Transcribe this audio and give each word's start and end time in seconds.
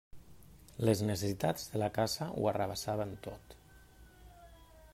Les 0.87 1.01
necessitats 1.09 1.67
de 1.73 1.81
la 1.83 1.89
casa 1.97 2.29
ho 2.39 2.49
arrabassaven 2.53 3.13
tot. 3.29 3.55